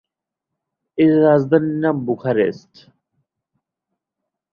[0.97, 2.73] এর রাজধানীর নাম বুখারেস্ট।